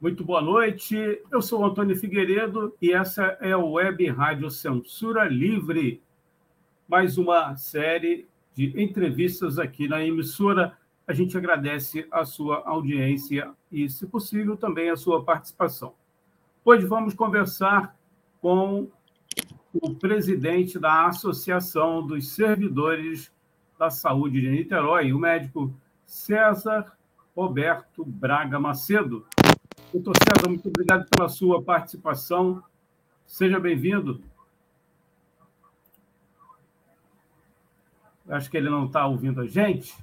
[0.00, 1.20] muito boa noite.
[1.30, 6.00] Eu sou Antônio Figueiredo e essa é a Web Rádio Censura Livre,
[6.86, 10.78] mais uma série de entrevistas aqui na emissora.
[11.04, 15.94] A gente agradece a sua audiência e, se possível, também a sua participação.
[16.64, 17.96] Hoje vamos conversar
[18.40, 18.88] com
[19.72, 23.32] o presidente da Associação dos Servidores
[23.76, 25.74] da Saúde de Niterói, o médico
[26.04, 26.92] César
[27.34, 29.26] Roberto Braga Macedo.
[29.92, 32.62] Doutor César, muito obrigado pela sua participação.
[33.26, 34.22] Seja bem-vindo.
[38.28, 39.96] Acho que ele não está ouvindo a gente.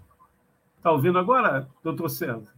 [0.78, 2.52] Está ouvindo agora, doutor César?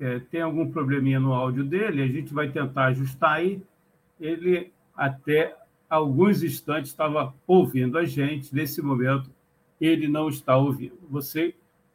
[0.00, 3.62] É, tem algum probleminha no áudio dele, a gente vai tentar ajustar aí.
[4.20, 5.56] Ele, até
[5.88, 8.52] alguns instantes, estava ouvindo a gente.
[8.52, 9.30] Nesse momento,
[9.80, 10.98] ele não está ouvindo.
[11.08, 11.54] Você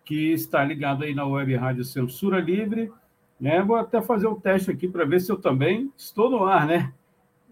[0.10, 2.92] que está ligado aí na Web Rádio Censura Livre,
[3.40, 3.62] né?
[3.62, 6.92] Vou até fazer um teste aqui para ver se eu também estou no ar, né?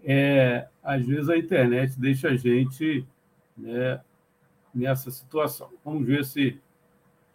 [0.02, 3.06] É, às vezes a internet deixa a gente
[3.56, 4.00] né,
[4.74, 5.70] nessa situação.
[5.84, 6.60] Vamos ver se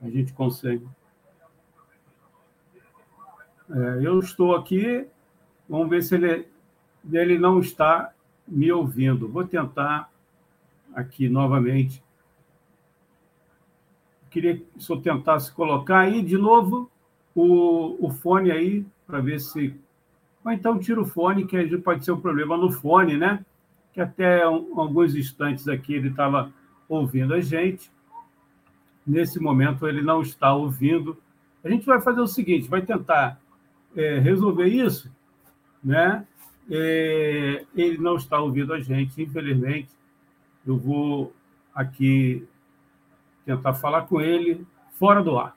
[0.01, 0.85] a gente consegue.
[3.69, 5.07] É, eu estou aqui,
[5.69, 6.50] vamos ver se ele,
[7.13, 8.12] ele não está
[8.45, 9.29] me ouvindo.
[9.29, 10.12] Vou tentar
[10.94, 12.02] aqui novamente
[14.33, 16.89] queria que o senhor tentasse colocar aí de novo
[17.35, 19.75] o, o fone aí, para ver se.
[20.44, 23.45] Ou então tira o fone, que pode ser um problema no fone, né?
[23.94, 26.51] Que até um, alguns instantes aqui ele estava
[26.89, 27.91] ouvindo a gente.
[29.05, 31.15] Nesse momento ele não está ouvindo.
[31.63, 33.39] A gente vai fazer o seguinte: vai tentar
[33.95, 35.11] é, resolver isso,
[35.83, 36.25] né?
[36.69, 39.89] É, ele não está ouvindo a gente, infelizmente.
[40.65, 41.33] Eu vou
[41.75, 42.47] aqui
[43.45, 44.65] tentar falar com ele
[44.97, 45.55] fora do ar.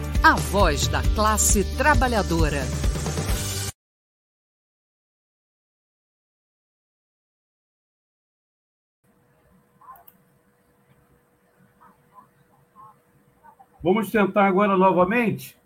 [0.23, 2.61] a voz da classe trabalhadora.
[13.81, 15.57] Vamos tentar agora novamente.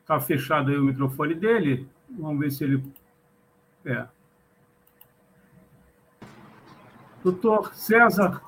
[0.00, 1.88] Está fechado aí o microfone dele.
[2.10, 2.92] Vamos ver se ele.
[3.84, 4.08] É.
[7.22, 8.42] Doutor César,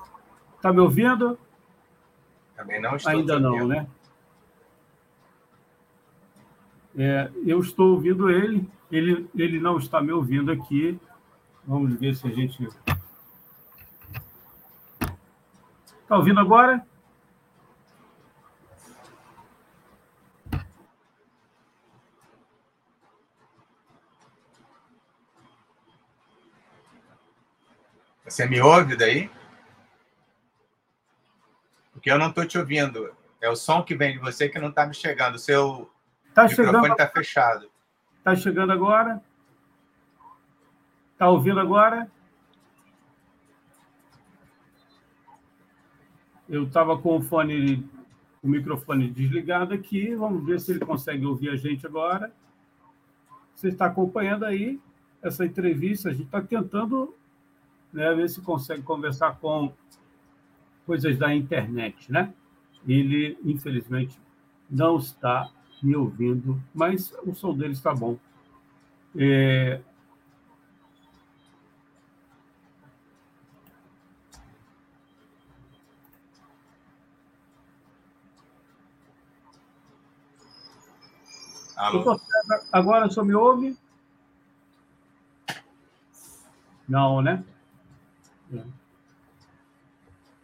[0.57, 1.39] está me ouvindo?
[2.59, 3.87] Também não estou Ainda não, né?
[6.97, 10.99] É, eu estou ouvindo ele, ele, ele não está me ouvindo aqui.
[11.65, 12.67] Vamos ver se a gente.
[16.01, 16.85] Está ouvindo agora?
[28.25, 29.31] Você me ouve daí?
[31.99, 33.13] Porque eu não estou te ouvindo.
[33.41, 35.35] É o som que vem de você que não está me chegando.
[35.35, 35.91] O seu
[36.33, 37.69] tá microfone está fechado.
[38.19, 39.21] Está chegando agora?
[41.11, 42.09] Está ouvindo agora?
[46.47, 47.85] Eu estava com o fone,
[48.41, 50.15] o microfone desligado aqui.
[50.15, 52.31] Vamos ver se ele consegue ouvir a gente agora.
[53.53, 54.79] Você está acompanhando aí
[55.21, 56.07] essa entrevista?
[56.07, 57.13] A gente está tentando
[57.91, 59.73] né, ver se consegue conversar com
[60.89, 62.33] coisas da internet, né?
[62.87, 64.19] Ele, infelizmente,
[64.67, 65.51] não está
[65.83, 68.17] me ouvindo, mas o som dele está bom.
[69.15, 69.79] É...
[81.91, 82.19] Doutor
[82.71, 83.77] agora só me ouve?
[86.87, 87.43] Não, né?
[88.51, 88.78] É.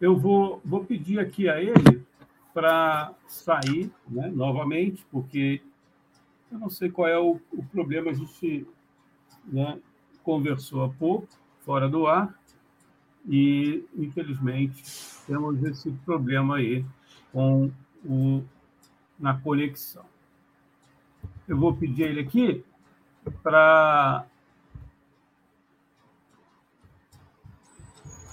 [0.00, 2.04] Eu vou, vou pedir aqui a ele
[2.52, 5.62] para sair né, novamente, porque
[6.50, 8.66] eu não sei qual é o, o problema, a gente
[9.44, 9.78] né,
[10.22, 11.28] conversou há pouco,
[11.64, 12.34] fora do ar,
[13.28, 14.82] e, infelizmente,
[15.26, 16.84] temos esse problema aí
[17.32, 17.70] com
[18.04, 18.44] o,
[19.18, 20.04] na conexão.
[21.48, 22.64] Eu vou pedir ele aqui
[23.42, 24.24] para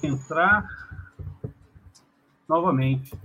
[0.04, 0.83] entrar
[2.54, 3.18] novamente.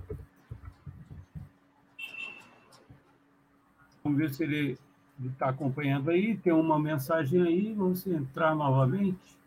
[4.03, 4.77] Vamos ver se ele
[5.23, 6.35] está acompanhando aí.
[6.37, 9.37] Tem uma mensagem aí, vamos entrar novamente,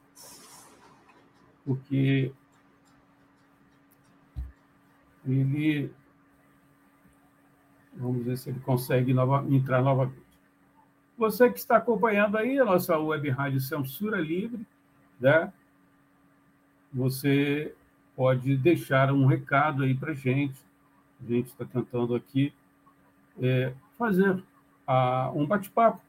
[1.65, 2.33] porque
[5.27, 5.93] ele.
[7.95, 10.23] Vamos ver se ele consegue nova, entrar novamente.
[11.19, 14.65] Você que está acompanhando aí a nossa web rádio Censura Livre,
[15.21, 15.53] né?
[16.93, 17.75] você
[18.17, 20.59] pode deixar um recado aí para gente.
[21.23, 22.53] A gente está tentando aqui
[23.41, 24.43] é, fazer
[24.87, 26.01] a, um bate-papo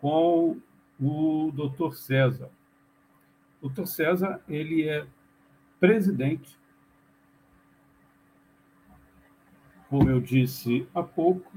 [0.00, 0.58] com
[1.00, 1.94] o Dr.
[1.94, 2.50] César.
[3.60, 3.86] O Dr.
[3.86, 5.06] César ele é
[5.80, 6.58] presidente,
[9.88, 11.50] como eu disse há pouco,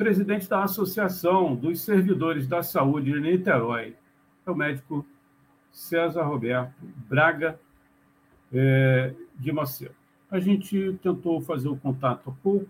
[0.00, 3.94] presidente da Associação dos Servidores da Saúde de Niterói,
[4.50, 5.06] é o médico
[5.72, 6.74] César Roberto
[7.08, 7.58] Braga
[8.52, 9.94] é, de Macedo.
[10.30, 12.68] A gente tentou fazer o contato há pouco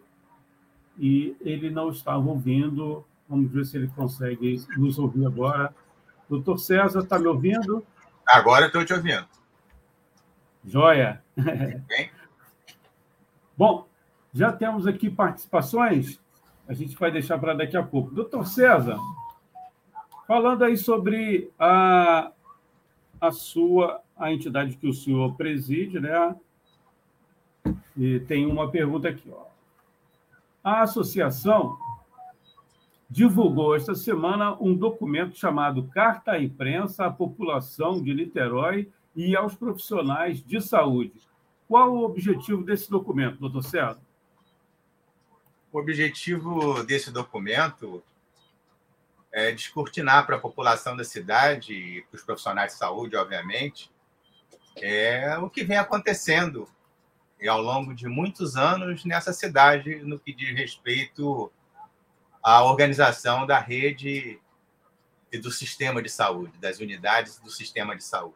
[0.98, 3.04] e ele não estava ouvindo.
[3.28, 5.74] Vamos ver se ele consegue nos ouvir agora.
[6.28, 7.84] Doutor César, está me ouvindo?
[8.26, 9.26] Agora estou te ouvindo.
[10.64, 11.22] Joia.
[11.36, 12.10] Bem?
[13.56, 13.86] Bom,
[14.32, 16.20] já temos aqui participações
[16.70, 18.14] a gente vai deixar para daqui a pouco.
[18.14, 18.96] Doutor César,
[20.30, 22.30] falando aí sobre a,
[23.20, 26.36] a sua, a entidade que o senhor preside, né?
[27.96, 29.46] E tem uma pergunta aqui, ó.
[30.62, 31.76] A associação
[33.10, 39.56] divulgou esta semana um documento chamado Carta à Imprensa à População de Niterói e aos
[39.56, 41.20] Profissionais de Saúde.
[41.66, 44.02] Qual o objetivo desse documento, doutor César?
[45.72, 48.00] O objetivo desse documento
[49.32, 53.90] é descortinar para a população da cidade e para os profissionais de saúde, obviamente,
[54.76, 56.68] é o que vem acontecendo
[57.48, 61.50] ao longo de muitos anos nessa cidade no que diz respeito
[62.42, 64.40] à organização da rede
[65.32, 68.34] e do sistema de saúde, das unidades do sistema de saúde.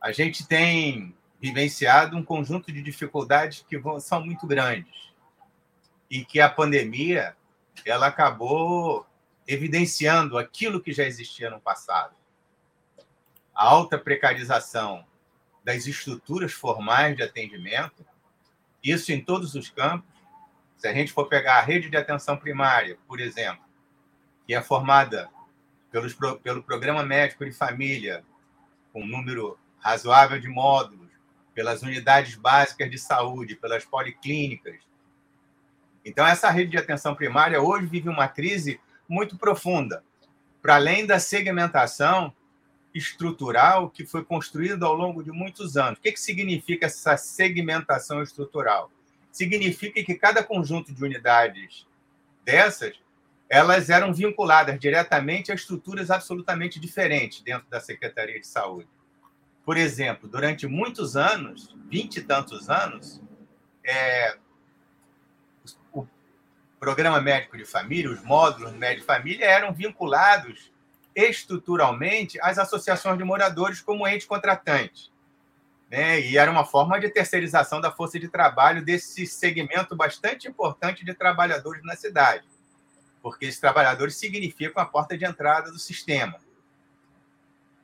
[0.00, 5.12] A gente tem vivenciado um conjunto de dificuldades que são muito grandes
[6.10, 7.36] e que a pandemia
[7.84, 9.06] ela acabou
[9.46, 12.14] evidenciando aquilo que já existia no passado.
[13.54, 15.04] A alta precarização
[15.64, 18.04] das estruturas formais de atendimento,
[18.82, 20.10] isso em todos os campos.
[20.76, 23.64] Se a gente for pegar a rede de atenção primária, por exemplo,
[24.46, 25.28] que é formada
[25.90, 28.24] pelos, pelo Programa Médico de Família,
[28.92, 31.10] com um número razoável de módulos,
[31.54, 34.80] pelas unidades básicas de saúde, pelas policlínicas,
[36.04, 40.02] então, essa rede de atenção primária hoje vive uma crise muito profunda.
[40.60, 42.32] Para além da segmentação
[42.94, 45.98] estrutural que foi construída ao longo de muitos anos.
[45.98, 48.90] O que, que significa essa segmentação estrutural?
[49.30, 51.86] Significa que cada conjunto de unidades
[52.44, 53.00] dessas
[53.48, 58.88] elas eram vinculadas diretamente a estruturas absolutamente diferentes dentro da Secretaria de Saúde.
[59.62, 63.20] Por exemplo, durante muitos anos, vinte e tantos anos,
[63.84, 64.38] é,
[66.82, 70.72] programa médico de família, os módulos médico de família, eram vinculados
[71.14, 75.12] estruturalmente às associações de moradores como ente contratante.
[75.88, 76.20] Né?
[76.20, 81.14] E era uma forma de terceirização da força de trabalho desse segmento bastante importante de
[81.14, 82.48] trabalhadores na cidade,
[83.22, 86.40] porque esses trabalhadores significam a porta de entrada do sistema.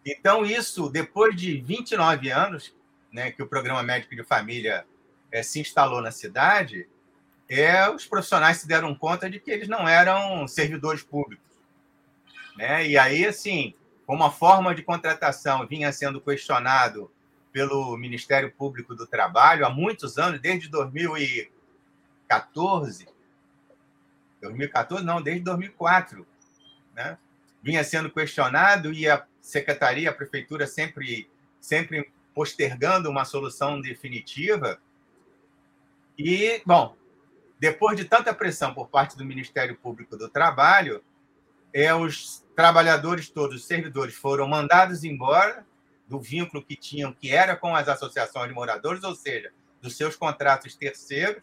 [0.05, 2.75] Então, isso, depois de 29 anos
[3.12, 4.85] né, que o programa médico de família
[5.31, 6.88] é, se instalou na cidade,
[7.49, 11.47] é, os profissionais se deram conta de que eles não eram servidores públicos.
[12.57, 12.87] Né?
[12.88, 13.73] E aí, assim,
[14.07, 17.11] como a forma de contratação vinha sendo questionado
[17.52, 23.09] pelo Ministério Público do Trabalho há muitos anos, desde 2014,
[24.43, 26.26] 2014 não, desde 2004,
[26.95, 27.17] né?
[27.62, 34.78] vinha sendo questionado e a secretaria, a prefeitura sempre, sempre postergando uma solução definitiva.
[36.19, 36.98] E, bom,
[37.59, 41.03] depois de tanta pressão por parte do Ministério Público do Trabalho,
[41.73, 45.67] é, os trabalhadores todos, os servidores, foram mandados embora
[46.07, 50.17] do vínculo que tinham, que era com as associações de moradores, ou seja, dos seus
[50.17, 51.43] contratos terceiros,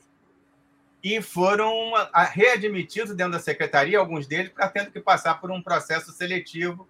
[1.03, 1.93] e foram
[2.31, 6.89] readmitidos dentro da secretaria, alguns deles, para tendo que passar por um processo seletivo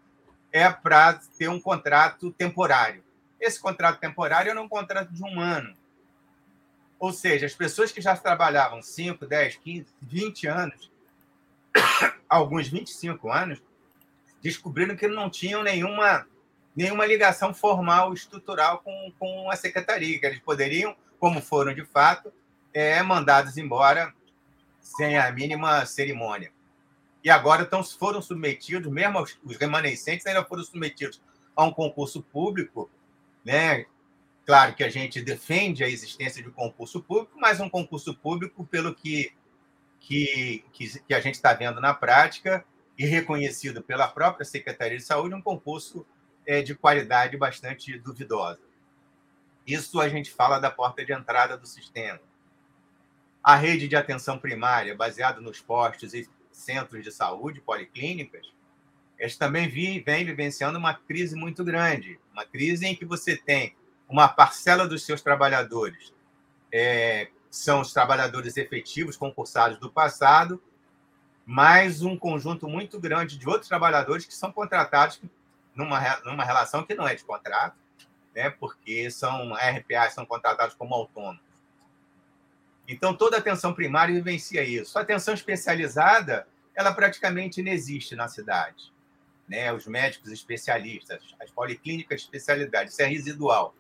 [0.54, 3.04] é para ter um contrato temporário.
[3.42, 5.76] Esse contrato temporário era um contrato de um ano.
[7.06, 10.92] Ou seja, as pessoas que já trabalhavam 5, 10, 15, 20 anos,
[12.28, 13.62] alguns 25 anos,
[14.42, 16.26] descobriram que não tinham nenhuma,
[16.76, 22.34] nenhuma ligação formal, estrutural com, com a secretaria, que eles poderiam, como foram de fato,
[22.74, 24.12] é, mandados embora
[24.80, 26.52] sem a mínima cerimônia.
[27.24, 31.22] E agora então, foram submetidos, mesmo os remanescentes ainda foram submetidos
[31.56, 32.90] a um concurso público,
[33.46, 33.86] né?
[34.46, 38.64] Claro que a gente defende a existência de um concurso público, mas um concurso público,
[38.66, 39.34] pelo que,
[40.00, 42.64] que, que, a gente está vendo na prática,
[42.98, 46.06] e reconhecido pela própria Secretaria de Saúde, um concurso
[46.46, 48.62] é, de qualidade bastante duvidosa.
[49.66, 52.22] Isso a gente fala da porta de entrada do sistema.
[53.44, 58.54] A rede de atenção primária, baseada nos postos e centros de saúde, policlínicas,
[59.18, 63.76] eles também vem vivenciando uma crise muito grande, uma crise em que você tem
[64.08, 66.14] uma parcela dos seus trabalhadores
[66.72, 70.62] é, são os trabalhadores efetivos concursados do passado,
[71.46, 75.22] mais um conjunto muito grande de outros trabalhadores que são contratados
[75.74, 77.78] numa, numa relação que não é de contrato,
[78.36, 81.46] né, porque são RPAs, são contratados como autônomos.
[82.88, 84.98] Então, toda a atenção primária vivencia isso.
[84.98, 88.94] A atenção especializada, ela praticamente não existe na cidade.
[89.48, 89.72] Né?
[89.72, 93.74] Os médicos especialistas, as policlínicas de especialidade, isso é residual.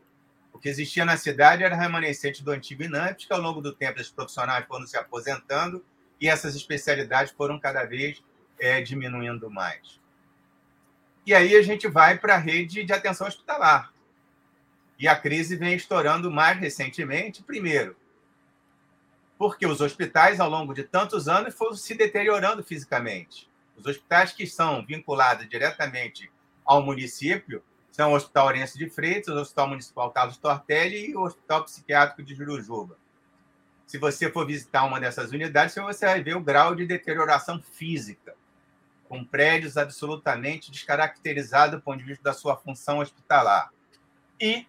[0.56, 4.00] O que existia na cidade era remanescente do antigo INAMPS, que ao longo do tempo
[4.00, 5.84] os profissionais foram se aposentando
[6.20, 8.24] e essas especialidades foram cada vez
[8.58, 10.00] é, diminuindo mais.
[11.26, 13.92] E aí a gente vai para a rede de atenção hospitalar.
[14.98, 17.94] E a crise vem estourando mais recentemente, primeiro,
[19.38, 23.52] porque os hospitais, ao longo de tantos anos, foram se deteriorando fisicamente.
[23.76, 26.32] Os hospitais que são vinculados diretamente
[26.64, 27.62] ao município
[27.96, 32.22] são o Hospital Orense de Freitas, o Hospital Municipal Carlos Tortelli e o Hospital Psiquiátrico
[32.24, 32.98] de Jurujuba.
[33.88, 38.36] Se você for visitar uma dessas unidades, você vai ver o grau de deterioração física,
[39.08, 43.72] com prédios absolutamente descaracterizados do ponto de vista da sua função hospitalar.
[44.42, 44.68] E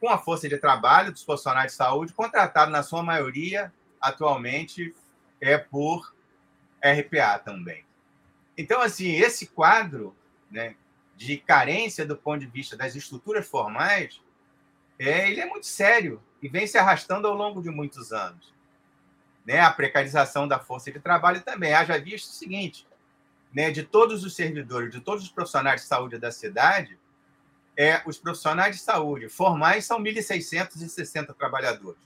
[0.00, 4.92] com a força de trabalho dos profissionais de saúde, contratados na sua maioria atualmente
[5.40, 6.12] é por
[6.82, 7.84] RPA também.
[8.58, 10.12] Então, assim, esse quadro
[10.50, 10.74] né,
[11.16, 14.20] de carência do ponto de vista das estruturas formais,
[14.98, 18.52] é, ele é muito sério e vem se arrastando ao longo de muitos anos.
[19.44, 19.60] Né?
[19.60, 21.72] A precarização da força de trabalho também.
[21.72, 22.86] Haja visto o seguinte,
[23.52, 26.98] né, de todos os servidores, de todos os profissionais de saúde da cidade,
[27.76, 32.04] é, os profissionais de saúde formais são 1.660 trabalhadores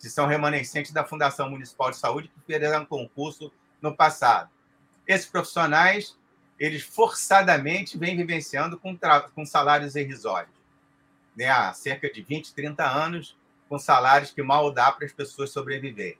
[0.00, 4.50] que são remanescentes da Fundação Municipal de Saúde, que fizeram concurso no passado.
[5.06, 6.16] Esses profissionais,
[6.60, 8.96] eles forçadamente vêm vivenciando com,
[9.34, 10.54] com salários irrisórios.
[11.34, 11.48] Né?
[11.48, 13.34] Há cerca de 20, 30 anos,
[13.66, 16.18] com salários que mal dá para as pessoas sobreviverem.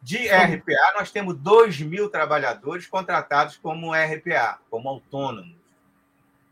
[0.00, 5.58] De RPA, nós temos 2 mil trabalhadores contratados como RPA, como autônomos.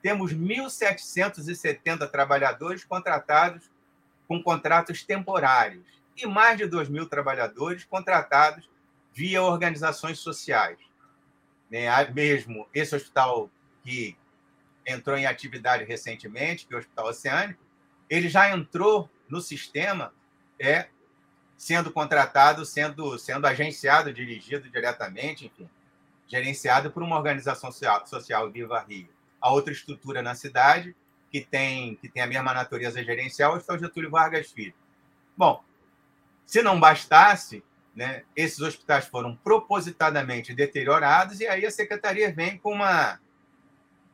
[0.03, 3.71] Temos 1.770 trabalhadores contratados
[4.29, 5.87] com contratos temporários
[6.17, 8.69] e mais de 2 mil trabalhadores contratados
[9.15, 10.79] via organizações sociais.
[11.71, 11.87] Né?
[12.13, 13.51] Mesmo esse hospital
[13.83, 14.17] que
[14.87, 17.63] entrou em atividade recentemente, que é o Hospital Oceânico,
[18.09, 20.13] ele já entrou no sistema
[20.59, 20.89] é
[21.57, 25.69] sendo contratado, sendo, sendo agenciado, dirigido diretamente, enfim,
[26.27, 29.09] gerenciado por uma organização social, social Viva Rio.
[29.41, 30.95] A outra estrutura na cidade
[31.31, 34.75] que tem, que tem a mesma natureza gerencial é o Getúlio Vargas Filho.
[35.37, 35.63] Bom,
[36.45, 37.63] se não bastasse,
[37.97, 43.19] né, esses hospitais foram propositadamente deteriorados e aí a secretaria vem com uma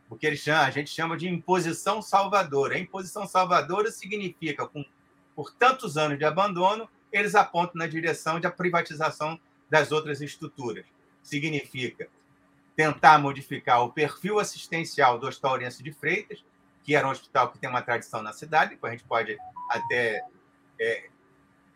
[0.08, 2.74] o que eles chamam, a gente chama de imposição salvadora.
[2.74, 4.84] A imposição salvadora significa, com,
[5.34, 10.84] por tantos anos de abandono, eles apontam na direção de a privatização das outras estruturas.
[11.22, 12.08] Significa
[12.76, 16.44] tentar modificar o perfil assistencial do Hospital Orense de Freitas,
[16.84, 19.38] que era um hospital que tem uma tradição na cidade, depois a gente pode
[19.70, 20.22] até
[20.78, 21.08] é,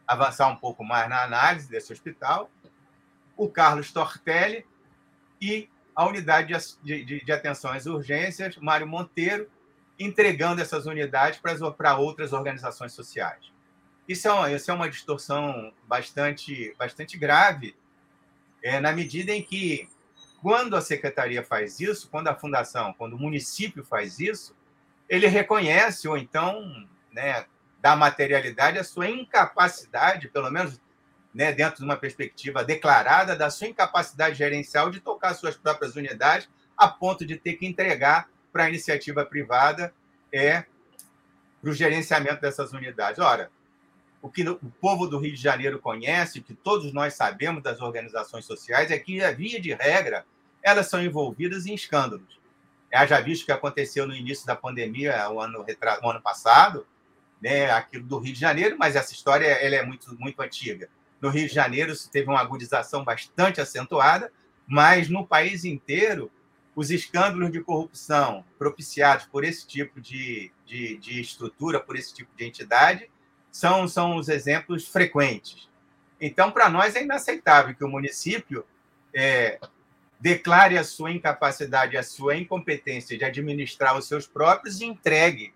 [0.07, 2.51] avançar um pouco mais na análise desse hospital,
[3.37, 4.65] o Carlos Tortelli
[5.41, 9.51] e a unidade de, de, de atenção às urgências, Mário Monteiro,
[9.99, 13.51] entregando essas unidades para, para outras organizações sociais.
[14.07, 17.75] Isso é uma, isso é uma distorção bastante, bastante grave,
[18.63, 19.89] é, na medida em que,
[20.41, 24.55] quando a secretaria faz isso, quando a fundação, quando o município faz isso,
[25.09, 27.47] ele reconhece, ou então né,
[27.87, 30.81] dá materialidade à sua incapacidade, pelo menos
[31.33, 36.49] né, dentro de uma perspectiva declarada, da sua incapacidade gerencial de tocar suas próprias unidades,
[36.77, 39.95] a ponto de ter que entregar para a iniciativa privada
[40.33, 40.65] é
[41.63, 43.21] para o gerenciamento dessas unidades.
[43.21, 43.53] Ora,
[44.21, 48.47] o que o povo do Rio de Janeiro conhece, que todos nós sabemos das organizações
[48.47, 50.27] sociais, é que, via de regra,
[50.61, 52.41] elas são envolvidas em escândalos.
[53.07, 55.65] Já visto o que aconteceu no início da pandemia, o ano,
[56.03, 56.85] o ano passado,
[57.41, 60.89] né, aquilo do Rio de Janeiro, mas essa história ela é muito, muito antiga.
[61.21, 64.33] No Rio de Janeiro se teve uma agudização bastante acentuada,
[64.67, 66.31] mas no país inteiro
[66.75, 72.31] os escândalos de corrupção propiciados por esse tipo de, de, de, estrutura, por esse tipo
[72.37, 73.11] de entidade,
[73.51, 75.71] são, são os exemplos frequentes.
[76.21, 78.63] Então, para nós é inaceitável que o município
[79.15, 79.59] é,
[80.21, 85.55] declare a sua incapacidade, a sua incompetência de administrar os seus próprios e entregue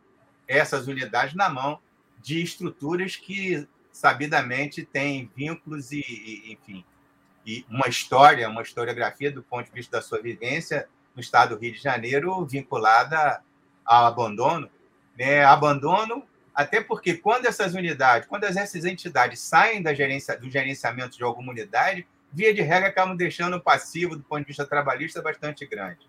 [0.50, 1.78] essas unidades na mão
[2.20, 6.84] de estruturas que sabidamente têm vínculos e, e enfim,
[7.46, 11.60] e uma história, uma historiografia do ponto de vista da sua vivência no estado do
[11.60, 13.42] Rio de Janeiro vinculada
[13.84, 14.68] ao abandono,
[15.16, 15.44] né?
[15.44, 21.22] Abandono, até porque quando essas unidades, quando essas entidades saem da gerência, do gerenciamento de
[21.22, 25.64] alguma unidade, via de regra acabam deixando o passivo do ponto de vista trabalhista bastante
[25.64, 26.08] grande.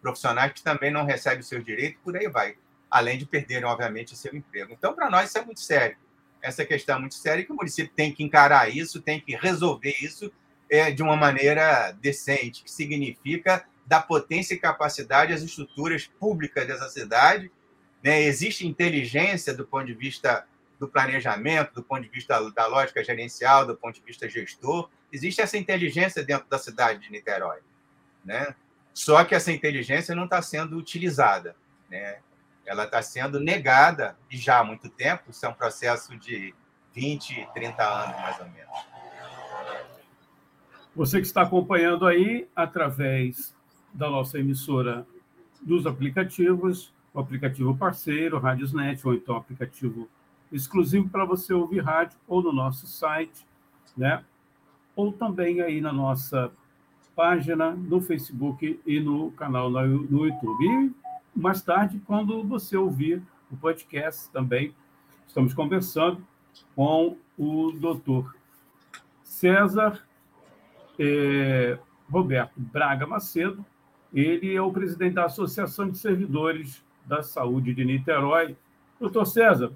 [0.00, 2.56] Profissionais que também não recebem seus direitos, por aí vai,
[2.90, 4.72] além de perderem, obviamente, seu emprego.
[4.72, 5.96] Então, para nós, isso é muito sério.
[6.40, 9.94] Essa questão é muito séria que o município tem que encarar isso, tem que resolver
[10.00, 10.32] isso
[10.70, 16.88] é, de uma maneira decente, que significa dar potência e capacidade às estruturas públicas dessa
[16.88, 17.50] cidade.
[18.02, 18.22] Né?
[18.22, 20.46] Existe inteligência do ponto de vista
[20.78, 24.88] do planejamento, do ponto de vista da lógica gerencial, do ponto de vista gestor.
[25.12, 27.58] Existe essa inteligência dentro da cidade de Niterói.
[28.24, 28.54] Né?
[28.94, 31.56] Só que essa inteligência não está sendo utilizada.
[31.90, 32.18] Né?
[32.68, 35.30] Ela está sendo negada e já há muito tempo.
[35.30, 36.54] Isso é um processo de
[36.94, 38.78] 20, 30 anos, mais ou menos.
[40.94, 43.54] Você que está acompanhando aí através
[43.94, 45.06] da nossa emissora
[45.62, 50.08] dos aplicativos, o aplicativo parceiro, Radiosnet, ou então aplicativo
[50.52, 53.46] exclusivo para você ouvir rádio, ou no nosso site,
[53.96, 54.22] né?
[54.94, 56.52] Ou também aí na nossa
[57.16, 60.64] página no Facebook e no canal no YouTube.
[60.64, 61.07] E
[61.38, 64.74] mais tarde, quando você ouvir o podcast também,
[65.26, 66.22] estamos conversando
[66.74, 68.34] com o doutor
[69.22, 70.02] César
[70.98, 71.78] eh,
[72.10, 73.64] Roberto Braga Macedo,
[74.12, 78.56] ele é o presidente da Associação de Servidores da Saúde de Niterói.
[78.98, 79.72] Doutor César,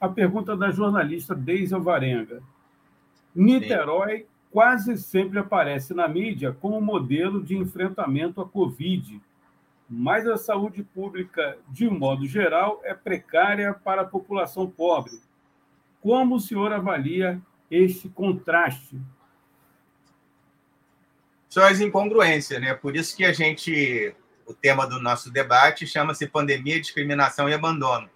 [0.00, 2.42] a pergunta da jornalista Deise Alvarenga.
[3.34, 9.20] Niterói quase sempre aparece na mídia como modelo de enfrentamento à Covid,
[9.88, 15.20] mas a saúde pública, de um modo geral, é precária para a população pobre.
[16.00, 19.00] Como o senhor avalia este contraste
[21.48, 22.74] são as incongruências, né?
[22.74, 24.14] Por isso que a gente,
[24.46, 28.08] o tema do nosso debate chama-se pandemia, discriminação e abandono.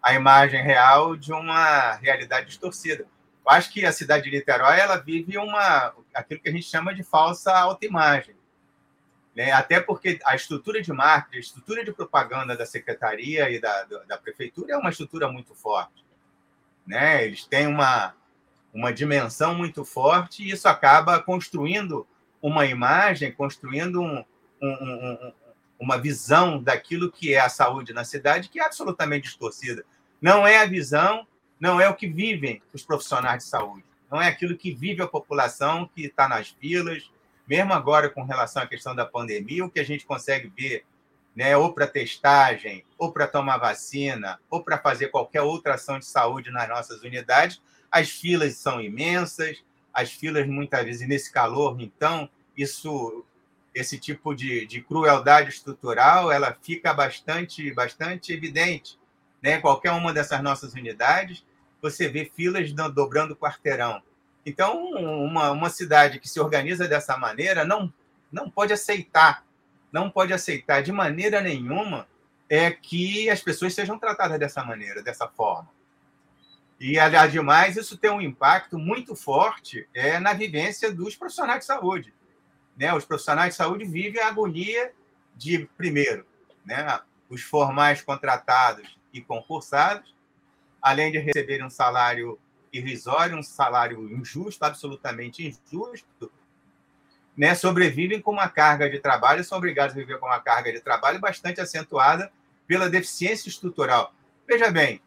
[0.00, 3.04] A imagem real de uma realidade distorcida.
[3.44, 6.94] Eu acho que a cidade de Niterói ela vive uma aquilo que a gente chama
[6.94, 8.36] de falsa autoimagem.
[9.38, 9.52] Né?
[9.52, 14.18] Até porque a estrutura de marketing, a estrutura de propaganda da secretaria e da, da
[14.18, 16.04] prefeitura é uma estrutura muito forte.
[16.84, 17.24] Né?
[17.24, 18.16] Eles têm uma,
[18.74, 22.04] uma dimensão muito forte e isso acaba construindo
[22.42, 24.24] uma imagem, construindo um,
[24.60, 25.32] um, um,
[25.78, 29.84] uma visão daquilo que é a saúde na cidade que é absolutamente distorcida.
[30.20, 31.24] Não é a visão,
[31.60, 35.06] não é o que vivem os profissionais de saúde, não é aquilo que vive a
[35.06, 37.08] população que está nas filas,
[37.48, 40.84] mesmo agora com relação à questão da pandemia, o que a gente consegue ver,
[41.34, 46.04] né, ou para testagem, ou para tomar vacina, ou para fazer qualquer outra ação de
[46.04, 52.28] saúde nas nossas unidades, as filas são imensas, as filas muitas vezes nesse calor, então
[52.56, 53.24] isso,
[53.74, 58.98] esse tipo de, de crueldade estrutural, ela fica bastante, bastante evidente,
[59.40, 59.58] né?
[59.60, 61.44] Qualquer uma dessas nossas unidades,
[61.80, 64.02] você vê filas dobrando quarteirão.
[64.48, 67.92] Então, uma, uma cidade que se organiza dessa maneira não,
[68.32, 69.44] não pode aceitar,
[69.92, 72.08] não pode aceitar de maneira nenhuma
[72.48, 75.68] é que as pessoas sejam tratadas dessa maneira, dessa forma.
[76.80, 76.96] E,
[77.30, 82.14] demais, isso tem um impacto muito forte é, na vivência dos profissionais de saúde.
[82.74, 82.94] Né?
[82.94, 84.92] Os profissionais de saúde vivem a agonia
[85.36, 86.24] de, primeiro,
[86.64, 87.00] né?
[87.28, 90.14] os formais contratados e concursados,
[90.80, 92.38] além de receberem um salário
[92.72, 96.30] irrisório, um salário injusto, absolutamente injusto,
[97.36, 100.80] né, sobrevivem com uma carga de trabalho, são obrigados a viver com uma carga de
[100.80, 102.32] trabalho bastante acentuada
[102.66, 104.12] pela deficiência estrutural.
[104.46, 105.00] Veja bem,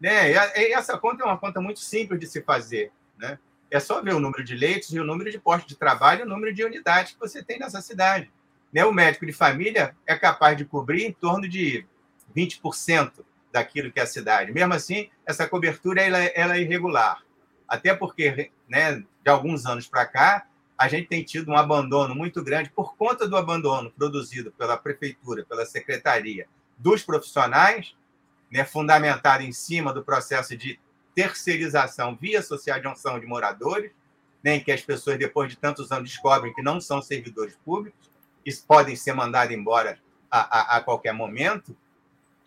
[0.00, 2.92] né, essa conta é uma conta muito simples de se fazer.
[3.18, 3.38] Né?
[3.70, 6.22] É só ver o número de leitos e o número de postos de trabalho e
[6.22, 8.30] o número de unidades que você tem nessa cidade.
[8.72, 8.84] Né?
[8.84, 11.84] O médico de família é capaz de cobrir em torno de
[12.36, 14.52] 20% daquilo que é a cidade.
[14.52, 17.22] Mesmo assim, essa cobertura ela, ela é irregular.
[17.68, 22.42] Até porque, né, de alguns anos para cá, a gente tem tido um abandono muito
[22.42, 27.94] grande por conta do abandono produzido pela prefeitura, pela secretaria, dos profissionais,
[28.50, 30.80] né, fundamentado em cima do processo de
[31.14, 33.92] terceirização via associação de moradores,
[34.42, 38.10] né, em que as pessoas, depois de tantos anos, descobrem que não são servidores públicos
[38.44, 39.98] e podem ser mandados embora
[40.30, 41.76] a, a, a qualquer momento,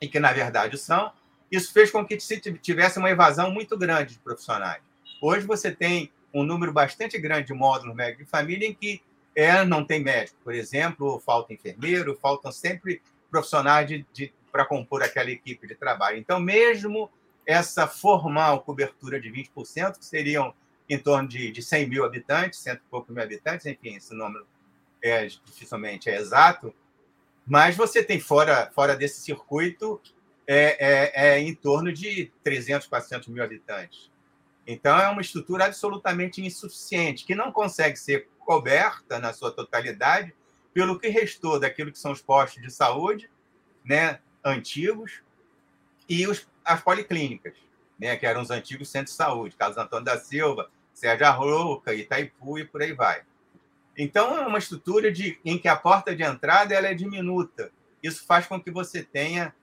[0.02, 1.12] e que, na verdade, são.
[1.52, 4.82] Isso fez com que se tivesse uma evasão muito grande de profissionais.
[5.22, 9.02] Hoje você tem um número bastante grande de módulos médicos de família em que
[9.36, 15.04] é, não tem médico, por exemplo, falta enfermeiro, faltam sempre profissionais de, de para compor
[15.04, 16.18] aquela equipe de trabalho.
[16.18, 17.10] Então, mesmo
[17.46, 20.54] essa formal cobertura de 20%, que seriam
[20.90, 24.48] em torno de, de 100 mil habitantes, cento e poucos mil habitantes, enfim, esse número
[25.04, 26.74] é, dificilmente é exato,
[27.46, 30.02] mas você tem fora, fora desse circuito
[30.48, 34.12] é, é, é em torno de 300, 400 mil habitantes.
[34.68, 40.34] Então, é uma estrutura absolutamente insuficiente, que não consegue ser coberta na sua totalidade
[40.74, 43.30] pelo que restou daquilo que são os postos de saúde
[43.84, 45.22] né, antigos
[46.10, 47.54] e os, as policlínicas,
[48.00, 52.58] né, que eram os antigos centros de saúde, Carlos Antônio da Silva, Sérgio Arroca, Itaipu
[52.58, 53.24] e por aí vai.
[53.98, 57.72] Então, é uma estrutura de, em que a porta de entrada ela é diminuta.
[58.04, 59.54] Isso faz com que você tenha,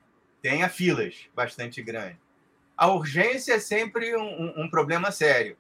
[0.40, 2.22] tenha filas bastante grandes
[2.82, 5.56] a urgência é sempre um, um, problema sério.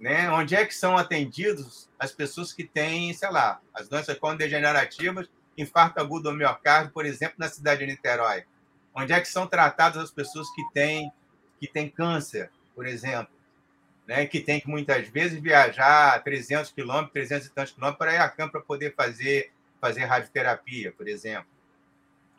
[0.00, 0.28] Né?
[0.30, 6.00] Onde é que são atendidos as pessoas que têm, sei lá, as doenças degenerativas, infarto
[6.00, 8.44] agudo do miocárdio, por exemplo, na cidade de Niterói?
[8.92, 11.12] Onde é que são tratadas as pessoas que têm,
[11.60, 13.34] que têm câncer, por exemplo?
[14.06, 14.26] Né?
[14.26, 18.60] Que tem que muitas vezes viajar 300 quilômetros, 300 e tantos quilômetros para campo para
[18.60, 21.48] poder fazer, fazer radioterapia, por exemplo.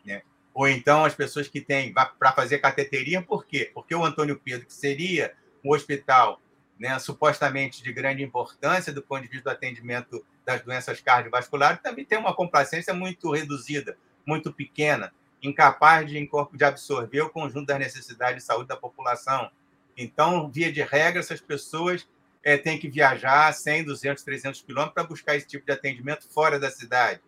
[0.05, 0.21] Né?
[0.57, 3.69] ou então as pessoas que têm para fazer cateteria, por quê?
[3.75, 6.41] Porque o Antônio Pedro, que seria um hospital
[6.79, 12.03] né, supostamente de grande importância do ponto de vista do atendimento das doenças cardiovasculares, também
[12.03, 18.41] tem uma complacência muito reduzida, muito pequena, incapaz de, de absorver o conjunto das necessidades
[18.41, 19.51] de saúde da população.
[19.97, 22.07] Então, via de regra, essas pessoas
[22.43, 26.59] é, têm que viajar 100, 200, 300 quilômetros para buscar esse tipo de atendimento fora
[26.59, 27.21] da cidade.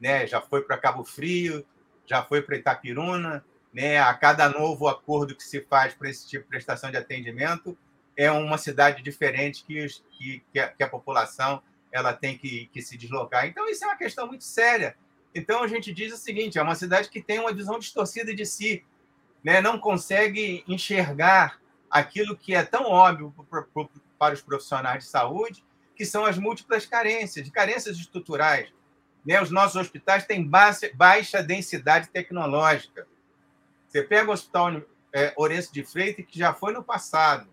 [0.00, 0.26] Né?
[0.26, 1.66] Já foi para Cabo Frio,
[2.06, 3.98] já foi para Itapiruna, né?
[3.98, 7.76] A cada novo acordo que se faz para esse tipo de prestação de atendimento
[8.16, 12.82] é uma cidade diferente que, que, que, a, que a, população ela tem que, que
[12.82, 13.46] se deslocar.
[13.46, 14.94] Então isso é uma questão muito séria.
[15.34, 18.44] Então a gente diz o seguinte: é uma cidade que tem uma visão distorcida de
[18.44, 18.84] si,
[19.42, 19.60] né?
[19.60, 21.61] Não consegue enxergar
[21.92, 23.32] aquilo que é tão óbvio
[24.18, 28.72] para os profissionais de saúde, que são as múltiplas carências, carências estruturais
[29.24, 29.40] né?
[29.40, 33.06] Os nossos hospitais têm baixa densidade tecnológica.
[33.86, 37.48] Você pega o Hospital é, Orense de Freitas, que já foi no passado,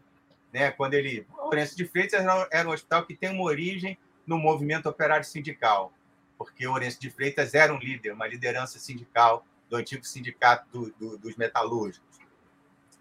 [0.51, 0.71] né?
[0.71, 1.27] quando ele.
[1.37, 5.91] Orense de Freitas era, um hospital que tem uma origem no movimento operário sindical,
[6.37, 11.17] porque Orense de Freitas era um líder, uma liderança sindical do antigo sindicato do, do,
[11.17, 12.17] dos metalúrgicos,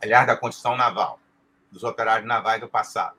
[0.03, 1.21] aliás, da construção naval,
[1.71, 3.17] dos operários navais do passado.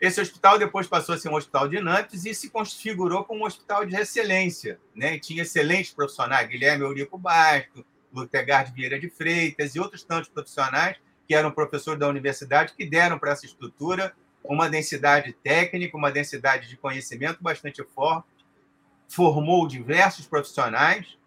[0.00, 3.46] Esse hospital depois passou a ser um hospital de Nantes e se configurou como um
[3.46, 4.80] hospital de excelência.
[4.94, 5.18] Né?
[5.18, 10.96] Tinha excelentes profissionais, Guilherme Eurico Basto, Lutegard Vieira de Freitas e outros tantos profissionais
[11.28, 16.68] que eram professores da universidade que deram para essa estrutura uma densidade técnica, uma densidade
[16.68, 18.26] de conhecimento bastante forte,
[19.08, 21.18] formou diversos profissionais,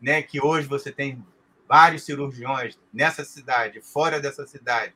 [0.00, 1.24] né, que hoje você tem
[1.68, 4.94] vários cirurgiões nessa cidade, fora dessa cidade,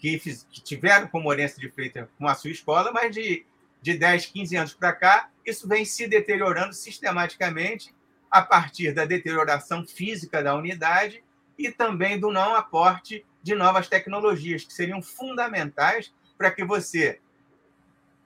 [0.00, 3.44] que, fiz, que tiveram como Orense de Freitas com a sua escola, mas de,
[3.82, 7.94] de 10, 15 anos para cá, isso vem se deteriorando sistematicamente
[8.30, 11.22] a partir da deterioração física da unidade
[11.58, 17.20] e também do não aporte de novas tecnologias, que seriam fundamentais para que você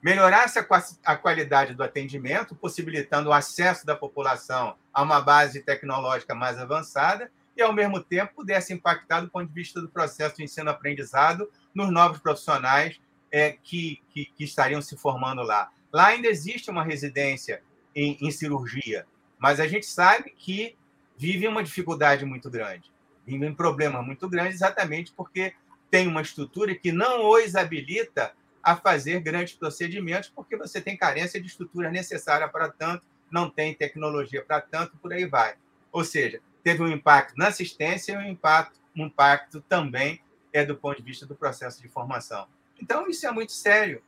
[0.01, 0.59] melhorasse
[1.03, 7.29] a qualidade do atendimento, possibilitando o acesso da população a uma base tecnológica mais avançada
[7.55, 11.91] e, ao mesmo tempo, pudesse impactar do ponto de vista do processo de ensino-aprendizado nos
[11.91, 12.99] novos profissionais
[13.31, 15.71] é, que, que, que, estariam se formando lá.
[15.91, 17.61] Lá ainda existe uma residência
[17.95, 19.05] em, em cirurgia,
[19.37, 20.75] mas a gente sabe que
[21.17, 22.91] vive uma dificuldade muito grande,
[23.25, 25.53] vive um problema muito grande, exatamente porque
[25.89, 31.39] tem uma estrutura que não os habilita a fazer grandes procedimentos, porque você tem carência
[31.39, 35.55] de estrutura necessária para tanto, não tem tecnologia para tanto, por aí vai.
[35.91, 40.19] Ou seja, teve um impacto na assistência e um impacto, um impacto também
[40.51, 42.47] é do ponto de vista do processo de formação.
[42.81, 44.01] Então, isso é muito sério,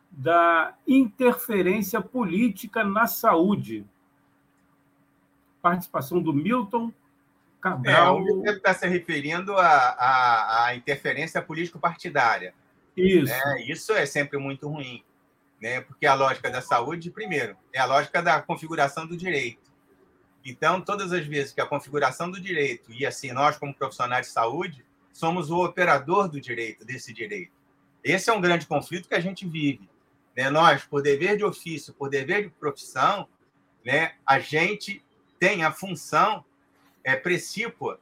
[0.09, 3.85] da interferência política na saúde.
[5.61, 6.93] Participação do Milton
[7.61, 8.17] Cabral.
[8.17, 12.53] É, o Milton está se referindo à, à, interferência político-partidária.
[12.95, 13.25] Isso.
[13.25, 13.63] Né?
[13.67, 15.03] Isso é sempre muito ruim,
[15.61, 15.81] né?
[15.81, 19.69] porque a lógica da saúde, primeiro, é a lógica da configuração do direito.
[20.45, 24.31] Então, todas as vezes que a configuração do direito, e assim, nós, como profissionais de
[24.31, 27.51] saúde, somos o operador do direito, desse direito.
[28.01, 29.89] Esse é um grande conflito que a gente vive.
[30.35, 30.49] Né?
[30.49, 33.27] Nós, por dever de ofício, por dever de profissão,
[33.85, 35.03] né, a gente
[35.37, 36.45] tem a função
[37.09, 37.99] é, precípua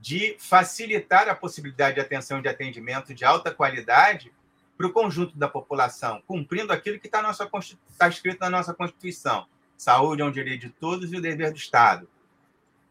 [0.00, 4.32] de facilitar a possibilidade de atenção de atendimento de alta qualidade
[4.76, 7.22] para o conjunto da população, cumprindo aquilo que está
[7.98, 9.46] tá escrito na nossa Constituição.
[9.76, 12.08] Saúde é um direito de todos e o dever do Estado.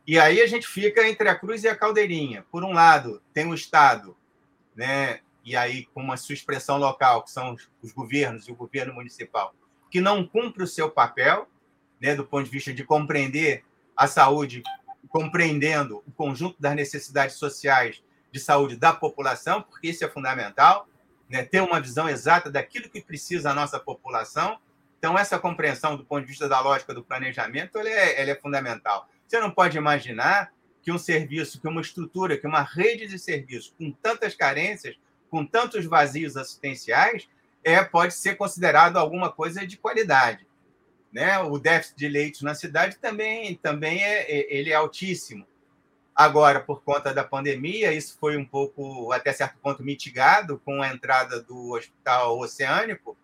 [0.08, 2.45] E aí a gente fica entre a cruz e a caldeirinha.
[2.51, 4.15] Por um lado, tem o Estado,
[4.75, 5.19] né?
[5.45, 9.54] e aí com uma sua expressão local, que são os governos e o governo municipal,
[9.91, 11.47] que não cumpre o seu papel,
[12.01, 13.63] né, do ponto de vista de compreender
[13.95, 14.63] a saúde,
[15.15, 20.89] compreendendo o conjunto das necessidades sociais de saúde da população, porque isso é fundamental,
[21.30, 24.60] né, ter uma visão exata daquilo que precisa a nossa população
[25.06, 28.36] então, essa compreensão do ponto de vista da lógica do planejamento ela é, ela é
[28.36, 29.08] fundamental.
[29.28, 30.51] Você não pode imaginar
[30.82, 34.95] que um serviço, que uma estrutura, que uma rede de serviços com tantas carências,
[35.30, 37.30] com tantos vazios assistenciais,
[37.63, 40.47] é, pode ser considerado alguma coisa de qualidade.
[41.15, 41.39] Né?
[41.39, 45.47] O déficit de leitos na cidade também, também é, é, ele é altíssimo.
[46.13, 50.89] Agora, por conta da pandemia, isso foi um pouco, até certo ponto, mitigado com a
[50.89, 53.17] entrada do Hospital Oceânico,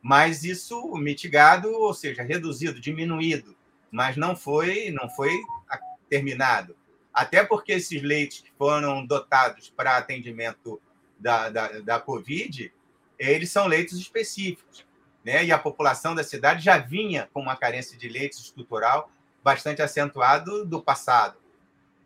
[0.00, 3.56] mas isso mitigado, ou seja, reduzido, diminuído,
[3.90, 5.32] mas não foi, não foi
[6.08, 6.76] terminado.
[7.12, 10.80] Até porque esses leitos que foram dotados para atendimento
[11.18, 12.72] da, da, da Covid,
[13.18, 14.86] eles são leitos específicos.
[15.24, 15.44] Né?
[15.44, 19.10] E a população da cidade já vinha com uma carência de leitos estrutural
[19.42, 21.38] bastante acentuado do passado.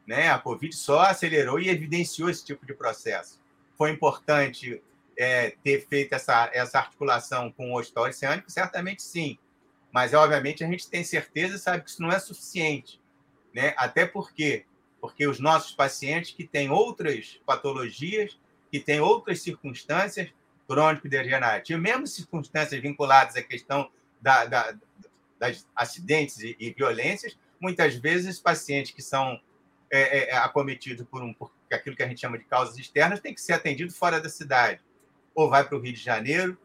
[0.07, 0.29] Né?
[0.29, 3.41] A Covid só acelerou e evidenciou esse tipo de processo.
[3.77, 4.83] Foi importante
[5.19, 8.51] é, ter feito essa, essa articulação com o hospital oceânico?
[8.51, 9.39] Certamente sim.
[9.93, 13.01] Mas, obviamente, a gente tem certeza sabe que isso não é suficiente.
[13.55, 13.75] Né?
[13.77, 14.67] Até porque
[15.07, 18.37] porque os nossos pacientes que têm outras patologias,
[18.71, 20.31] que têm outras circunstâncias
[20.69, 24.75] crônico-degenerativas, mesmo circunstâncias vinculadas à questão da, da,
[25.39, 29.41] das acidentes e, e, violências, muitas vezes pacientes que são
[29.91, 33.35] é, é, acometidos por, um, por aquilo que a gente chama de causas externas têm
[33.35, 34.81] que ser atendidos fora da cidade
[35.35, 36.59] ou vai para o Rio de Janeiro,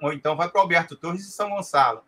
[0.00, 2.04] ou então vai para Alberto Torres e São Gonçalo.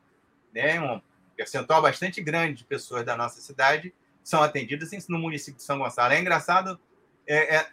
[0.55, 0.81] Né?
[0.81, 1.03] Um
[1.37, 6.15] percentual bastante grande de pessoas da nossa cidade são atendidas no município de São Gonçalo.
[6.15, 6.79] É engraçado
[7.27, 7.71] é, é,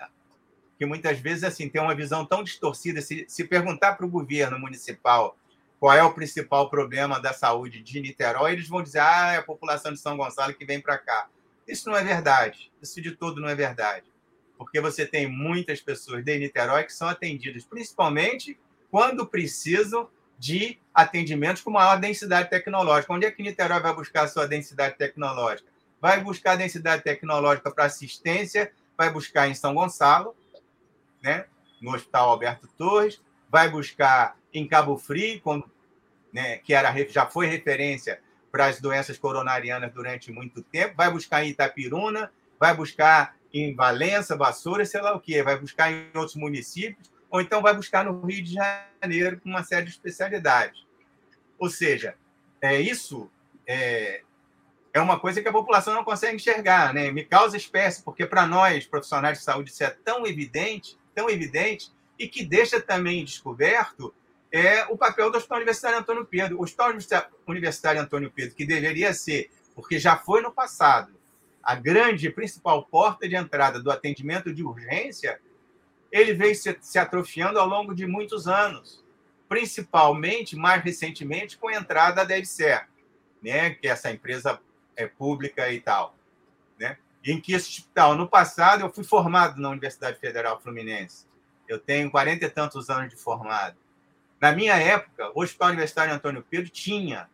[0.82, 3.02] que muitas vezes assim tem uma visão tão distorcida.
[3.02, 5.38] Se, se perguntar para o governo municipal
[5.80, 9.44] qual é o principal problema da saúde de Niterói, eles vão dizer: ah, é a
[9.44, 11.28] população de São Gonçalo que vem para cá.
[11.68, 12.72] Isso não é verdade.
[12.82, 14.12] Isso de todo não é verdade
[14.62, 18.60] porque você tem muitas pessoas de Niterói que são atendidas, principalmente
[18.92, 23.12] quando precisam de atendimentos com maior densidade tecnológica.
[23.12, 25.68] Onde é que Niterói vai buscar a sua densidade tecnológica?
[26.00, 30.36] Vai buscar densidade tecnológica para assistência, vai buscar em São Gonçalo,
[31.22, 31.46] né?
[31.82, 35.70] no Hospital Alberto Torres, vai buscar em Cabo Frio, quando
[36.32, 41.44] né, que era, já foi referência para as doenças coronarianas durante muito tempo, vai buscar
[41.44, 46.36] em Itapiruna, vai buscar em Valença, Vassoura, sei lá o quê, vai buscar em outros
[46.36, 50.86] municípios, ou então vai buscar no Rio de Janeiro com uma série de especialidades.
[51.58, 52.16] Ou seja,
[52.62, 53.30] é isso
[53.66, 54.22] é,
[54.94, 57.12] é uma coisa que a população não consegue enxergar, né?
[57.12, 61.92] Me causa espécie, porque para nós, profissionais de saúde, isso é tão evidente, tão evidente,
[62.18, 64.14] e que deixa também descoberto
[64.52, 66.60] é o papel do Hospital Universitário Antônio Pedro.
[66.60, 66.94] O Hospital
[67.48, 71.14] Universitário Antônio Pedro, que deveria ser, porque já foi no passado,
[71.64, 75.40] a grande principal porta de entrada do atendimento de urgência,
[76.12, 79.04] ele veio se, se atrofiando ao longo de muitos anos,
[79.48, 82.88] principalmente, mais recentemente, com a entrada da EBSER,
[83.42, 84.60] né, que é essa empresa
[84.96, 86.16] é, pública e tal.
[87.24, 91.28] Em que esse hospital, no passado, eu fui formado na Universidade Federal Fluminense.
[91.68, 93.78] Eu tenho quarenta e tantos anos de formado.
[94.40, 97.30] Na minha época, o Hospital Universitário Antônio Pedro tinha,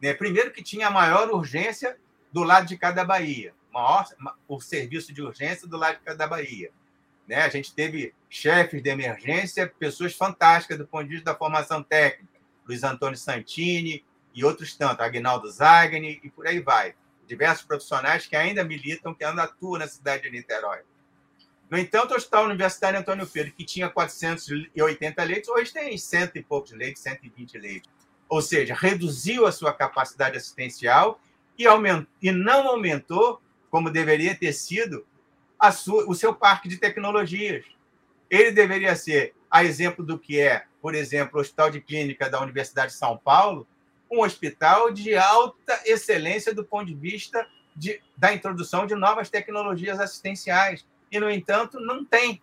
[0.00, 1.98] né, primeiro que tinha a maior urgência
[2.32, 4.06] do lado de cada Bahia, maior,
[4.48, 6.70] o serviço de urgência do lado de cada Bahia.
[7.28, 7.42] Né?
[7.42, 12.40] A gente teve chefes de emergência, pessoas fantásticas do ponto de vista da formação técnica,
[12.66, 16.94] Luiz Antônio Santini e outros tantos, Agnaldo Zagni e por aí vai.
[17.26, 20.80] Diversos profissionais que ainda militam, que ainda atuam na cidade de Niterói.
[21.68, 26.42] No entanto, o Hospital Universitário Antônio Pedro, que tinha 480 leitos, hoje tem cento e
[26.42, 27.90] poucos leitos, 120 leitos.
[28.28, 31.20] Ou seja, reduziu a sua capacidade assistencial
[31.58, 35.04] e, aumentou, e não aumentou, como deveria ter sido,
[35.72, 37.64] sua, o seu parque de tecnologias.
[38.30, 42.40] Ele deveria ser, a exemplo do que é, por exemplo, o Hospital de Clínica da
[42.40, 43.66] Universidade de São Paulo,
[44.10, 50.00] um hospital de alta excelência do ponto de vista de, da introdução de novas tecnologias
[50.00, 52.40] assistenciais e, no entanto, não tem.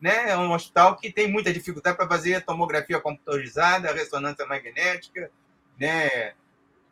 [0.00, 0.30] Né?
[0.30, 5.30] É um hospital que tem muita dificuldade para fazer tomografia computadorizada, ressonância magnética,
[5.78, 6.34] né?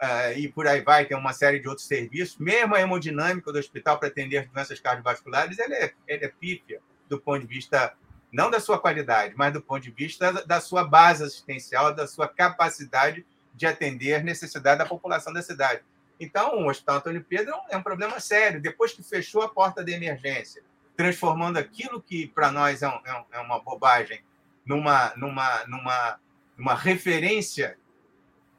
[0.03, 2.37] Uh, e por aí vai, tem uma série de outros serviços.
[2.39, 7.21] Mesmo a hemodinâmica do hospital para atender doenças cardiovasculares, ele é, ele é pífia do
[7.21, 7.95] ponto de vista,
[8.33, 12.27] não da sua qualidade, mas do ponto de vista da sua base assistencial, da sua
[12.27, 15.83] capacidade de atender necessidade da população da cidade.
[16.19, 18.61] Então, o Hospital Antônio Pedro é um problema sério.
[18.61, 20.63] Depois que fechou a porta de emergência,
[20.97, 24.23] transformando aquilo que para nós é, um, é, é, uma bobagem
[24.65, 26.21] numa, numa, numa,
[26.57, 27.77] numa referência,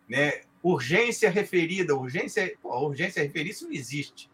[0.10, 0.42] né?
[0.62, 4.30] urgência referida, urgência, pô, urgência referida, isso não existe.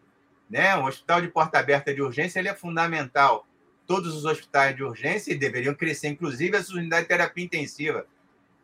[0.48, 0.76] Né?
[0.76, 3.46] O hospital de porta aberta de urgência ele é fundamental.
[3.86, 8.06] Todos os hospitais de urgência deveriam crescer, inclusive as unidades de terapia intensiva.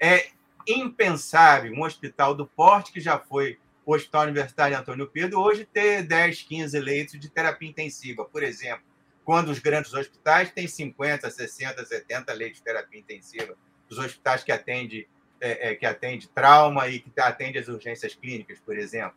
[0.01, 0.31] É
[0.67, 6.03] impensável um hospital do porte que já foi o Hospital Universitário Antônio Pedro hoje ter
[6.03, 8.85] 10, 15 leitos de terapia intensiva, por exemplo
[9.27, 13.57] quando os grandes hospitais têm 50, 60, 70 leitos de terapia intensiva,
[13.91, 15.05] os hospitais que atendem
[15.41, 19.17] é, é, que atende trauma e que atende as urgências clínicas, por exemplo.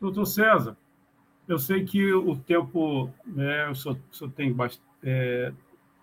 [0.00, 0.76] Doutor César,
[1.46, 4.56] eu sei que o tempo, né, o senhor, o senhor tem
[5.02, 5.52] é,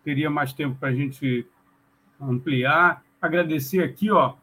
[0.04, 1.46] teria mais tempo para a gente
[2.22, 3.04] ampliar.
[3.22, 4.34] Agradecer aqui, ó,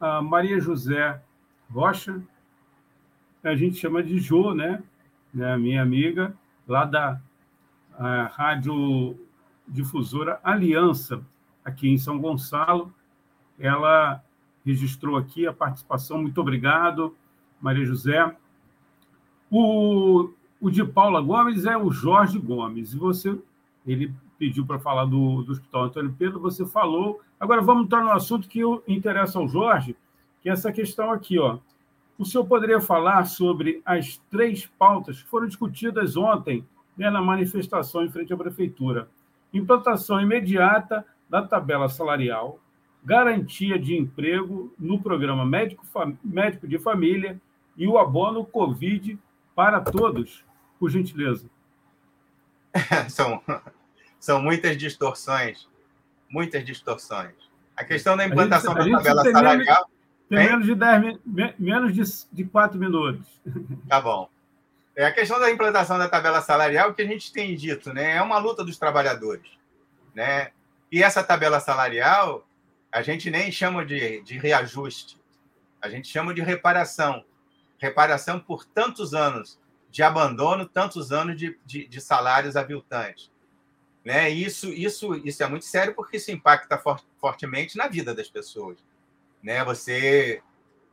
[0.00, 1.20] a Maria José
[1.70, 2.22] Rocha,
[3.44, 4.82] a gente chama de Jo, né?
[5.32, 6.34] né minha amiga,
[6.66, 7.20] lá da
[8.32, 9.18] Rádio
[9.66, 11.22] Difusora Aliança,
[11.64, 12.94] aqui em São Gonçalo.
[13.58, 14.24] Ela
[14.64, 16.22] registrou aqui a participação.
[16.22, 17.14] Muito obrigado,
[17.60, 18.34] Maria José.
[19.50, 20.30] O,
[20.60, 22.92] o de Paula Gomes é o Jorge Gomes.
[22.92, 23.38] E você,
[23.86, 27.20] ele pediu para falar do, do Hospital Antônio Pedro, você falou.
[27.38, 29.96] Agora vamos entrar no assunto que interessa ao Jorge,
[30.40, 31.58] que é essa questão aqui, ó.
[32.18, 36.66] O senhor poderia falar sobre as três pautas que foram discutidas ontem
[36.96, 39.08] né, na manifestação em frente à prefeitura.
[39.54, 42.58] Implantação imediata da tabela salarial,
[43.04, 45.84] garantia de emprego no programa médico,
[46.24, 47.40] médico de família
[47.76, 49.16] e o abono Covid
[49.54, 50.44] para todos,
[50.78, 51.48] por gentileza.
[53.08, 53.40] são,
[54.18, 55.68] são muitas distorções,
[56.28, 57.34] muitas distorções.
[57.76, 59.90] A questão da implantação gente, da tabela salarial.
[60.28, 61.18] Tem menos de, 10,
[61.58, 62.02] menos de,
[62.32, 63.26] de 4 minutos.
[63.88, 64.28] Tá bom.
[64.94, 68.16] É a questão da implantação da tabela salarial que a gente tem dito, né?
[68.16, 69.48] É uma luta dos trabalhadores,
[70.12, 70.50] né?
[70.90, 72.44] E essa tabela salarial
[72.90, 75.18] a gente nem chama de, de reajuste,
[75.80, 77.24] a gente chama de reparação,
[77.78, 79.58] reparação por tantos anos
[79.90, 83.30] de abandono, tantos anos de, de, de salários aviltantes.
[84.08, 84.30] Né?
[84.30, 88.78] Isso, isso, isso é muito sério porque isso impacta for, fortemente na vida das pessoas.
[89.42, 89.62] Né?
[89.66, 90.42] Você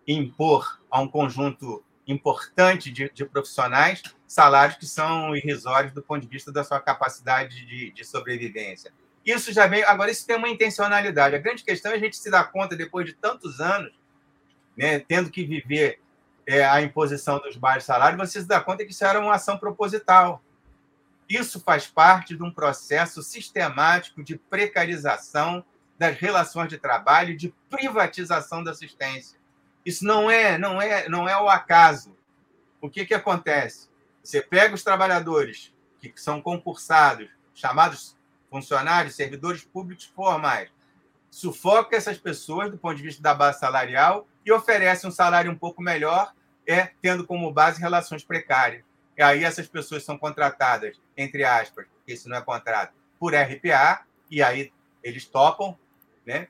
[0.05, 6.27] impor a um conjunto importante de, de, profissionais, salários que são irrisórios do ponto de
[6.27, 8.91] vista da sua capacidade de, de, sobrevivência.
[9.25, 9.81] Isso já vem.
[9.85, 11.37] Agora, isso tem uma intencionalidade.
[11.37, 13.93] A grande questão é a gente se dar conta, depois de tantos anos,
[14.75, 16.01] né, tendo que viver
[16.45, 19.57] é, a imposição dos baixos salários, você se dá conta que isso era uma ação
[19.57, 20.43] proposital.
[21.27, 25.65] Isso faz parte de um processo sistemático de precarização
[25.97, 29.39] das relações de trabalho, de privatização da assistência.
[29.85, 32.15] Isso não é, não é, não é o acaso.
[32.81, 33.89] O que, que acontece?
[34.23, 38.15] Você pega os trabalhadores que são concursados, chamados
[38.49, 40.69] funcionários, servidores públicos formais,
[41.29, 45.57] sufoca essas pessoas do ponto de vista da base salarial e oferece um salário um
[45.57, 46.33] pouco melhor,
[46.65, 48.83] é tendo como base relações precárias.
[49.17, 54.05] E aí essas pessoas são contratadas, entre aspas, porque isso não é contrato, por RPA,
[54.29, 54.71] e aí
[55.03, 55.77] eles topam,
[56.25, 56.47] né?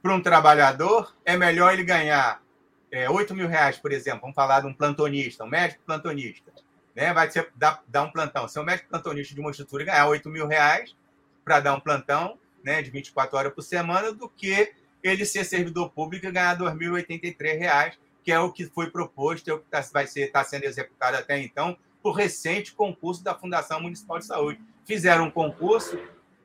[0.00, 2.42] Para um trabalhador, é melhor ele ganhar
[2.90, 6.52] é, 8 mil reais, por exemplo, vamos falar de um plantonista, um médico plantonista,
[6.94, 7.12] né?
[7.12, 8.48] Vai ser, dar, dar um plantão.
[8.48, 10.96] Se é um médico plantonista de uma estrutura ganhar 8 mil reais
[11.44, 14.72] para dar um plantão né, de 24 horas por semana, do que
[15.02, 19.54] ele ser servidor público e ganhar R$ 2.083, que é o que foi proposto, é
[19.54, 23.80] o que tá, vai ser, está sendo executado até então, por recente concurso da Fundação
[23.80, 24.60] Municipal de Saúde.
[24.84, 25.98] Fizeram um concurso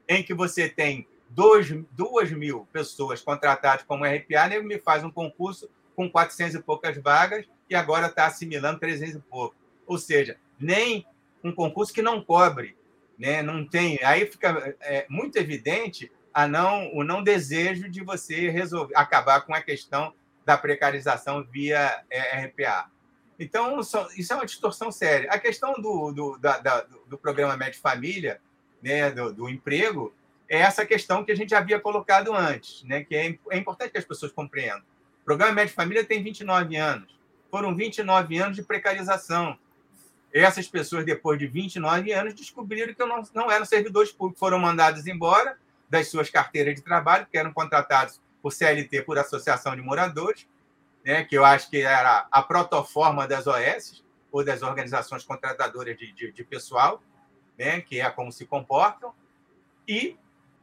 [0.07, 5.11] em que você tem dois, duas mil pessoas contratadas como RPA, nego me faz um
[5.11, 9.55] concurso com 400 e poucas vagas e agora está assimilando 300 e pouco.
[9.85, 11.05] Ou seja, nem
[11.43, 12.77] um concurso que não cobre,
[13.17, 13.41] né?
[13.41, 13.99] não tem.
[14.03, 19.55] Aí fica é, muito evidente a não, o não desejo de você resolver, acabar com
[19.55, 20.13] a questão
[20.47, 22.89] da precarização via é, RPA.
[23.37, 25.29] Então, isso é uma distorção séria.
[25.29, 28.39] A questão do, do, da, da, do programa Médio Família,
[28.81, 30.15] né, do, do, emprego,
[30.47, 33.97] é essa questão que a gente havia colocado antes, né, que é, é importante que
[33.97, 34.83] as pessoas compreendam.
[35.21, 37.19] O programa Médio Família tem 29 anos.
[37.51, 39.59] Foram 29 anos de precarização.
[40.33, 45.07] Essas pessoas, depois de 29 anos, descobriram que não, não eram servidores públicos, foram mandados
[45.07, 45.57] embora
[45.89, 50.47] das suas carteiras de trabalho, que eram contratados por CLT, por associação de moradores,
[51.03, 56.13] né, que eu acho que era a protoforma das OS, ou das organizações contratadoras de,
[56.13, 57.03] de, de pessoal,
[57.59, 59.13] né, que é como se comportam,
[59.85, 60.17] e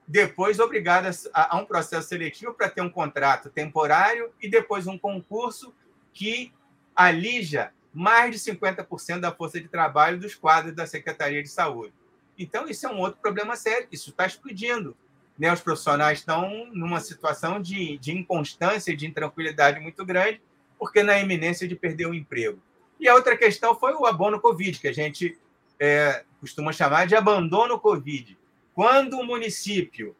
[0.09, 4.99] depois obrigadas a, a um processo seletivo para ter um contrato temporário e depois um
[4.99, 5.74] concurso
[6.11, 6.55] que
[6.97, 11.93] alija mais de 50% da força de trabalho dos quadros da Secretaria de Saúde.
[12.39, 14.97] Então, isso é um outro problema sério, isso está explodindo
[15.39, 20.41] né, os profissionais estão numa situação de, de inconstância de intranquilidade muito grande,
[20.78, 22.61] porque na iminência de perder o emprego.
[23.01, 25.39] E a outra questão foi o abono Covid, que a gente
[25.78, 28.39] é, costuma chamar de abandono Covid.
[28.74, 30.16] Quando o município,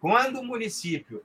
[0.00, 1.22] quando o município,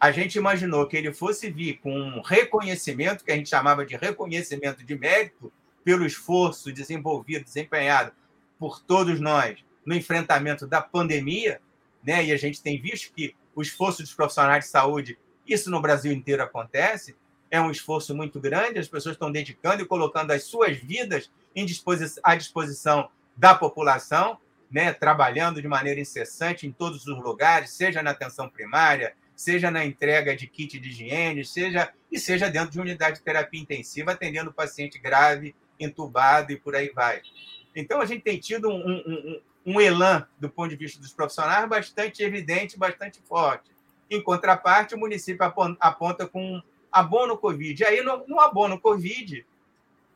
[0.00, 3.96] a gente imaginou que ele fosse vir com um reconhecimento, que a gente chamava de
[3.96, 5.52] reconhecimento de mérito,
[5.82, 8.12] pelo esforço desenvolvido, desempenhado
[8.58, 11.60] por todos nós no enfrentamento da pandemia,
[12.04, 12.24] né?
[12.24, 16.12] E a gente tem visto que o esforço dos profissionais de saúde, isso no Brasil
[16.12, 17.16] inteiro acontece,
[17.50, 21.64] é um esforço muito grande, as pessoas estão dedicando e colocando as suas vidas em
[21.64, 24.38] disposição, à disposição da população,
[24.70, 24.92] né?
[24.92, 30.36] trabalhando de maneira incessante em todos os lugares, seja na atenção primária, seja na entrega
[30.36, 34.98] de kit de higiene, seja e seja dentro de unidade de terapia intensiva, atendendo paciente
[34.98, 37.22] grave, entubado e por aí vai.
[37.74, 41.68] Então, a gente tem tido um, um, um elan do ponto de vista dos profissionais
[41.68, 43.70] bastante evidente, bastante forte.
[44.10, 45.44] Em contraparte, o município
[45.80, 46.62] aponta com
[46.92, 47.84] abono Covid.
[47.84, 49.44] Aí, no, no abono Covid,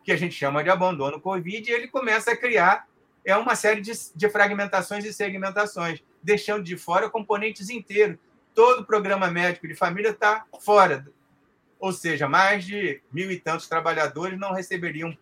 [0.04, 2.86] que a gente chama de abandono Covid, ele começa a criar
[3.24, 8.16] é uma série de, de fragmentações e segmentações, deixando de fora componentes inteiros.
[8.54, 11.06] Todo o programa médico de família está fora.
[11.78, 15.14] Ou seja, mais de mil e tantos trabalhadores não receberiam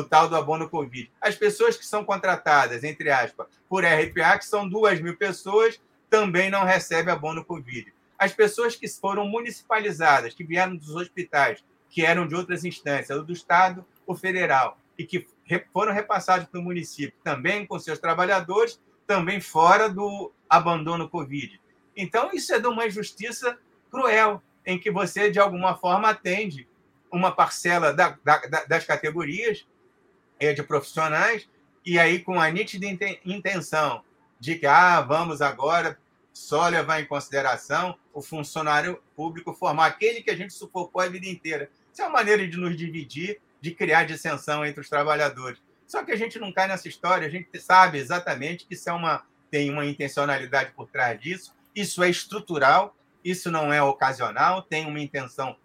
[0.00, 1.10] o tal do abono Covid.
[1.20, 6.50] As pessoas que são contratadas, entre aspas, por RPA, que são duas mil pessoas, também
[6.50, 7.92] não recebem abono Covid.
[8.18, 13.32] As pessoas que foram municipalizadas, que vieram dos hospitais, que eram de outras instâncias, do
[13.32, 15.26] Estado ou federal, e que
[15.72, 21.60] foram repassados para o município, também com seus trabalhadores, também fora do abandono Covid.
[21.96, 23.58] Então, isso é de uma injustiça
[23.90, 26.68] cruel, em que você, de alguma forma, atende
[27.10, 29.66] uma parcela da, da, das categorias
[30.40, 31.48] de profissionais,
[31.84, 32.86] e aí com a nítida
[33.24, 34.02] intenção
[34.38, 35.98] de que ah, vamos agora
[36.32, 41.26] só levar em consideração o funcionário público formal, aquele que a gente sufocou a vida
[41.26, 41.70] inteira.
[41.92, 45.60] Isso é uma maneira de nos dividir, de criar dissensão entre os trabalhadores.
[45.86, 48.92] Só que a gente não cai nessa história, a gente sabe exatamente que isso é
[48.92, 54.86] uma, tem uma intencionalidade por trás disso, isso é estrutural, isso não é ocasional, tem
[54.86, 55.56] uma intenção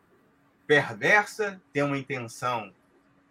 [0.67, 2.73] perversa, tem uma intenção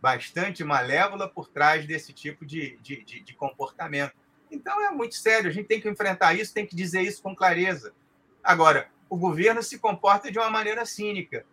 [0.05, 4.13] bastante malévola por trás desse tipo de, de, de, de comportamento.
[4.51, 7.35] Então é muito sério, a gente tem que enfrentar isso, tem que dizer isso com
[7.35, 7.95] clareza.
[8.43, 11.47] Agora, o governo se comporta de uma maneira cínica.